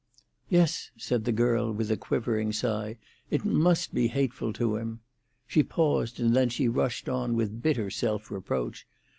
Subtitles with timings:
[0.49, 2.97] "Yes," said the girl, with a quivering sigh;
[3.29, 5.01] "it must be hateful to him."
[5.45, 8.87] She paused, and then she rushed on with bitter self reproach.